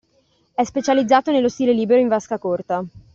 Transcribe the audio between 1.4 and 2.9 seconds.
stile libero in vasca corta.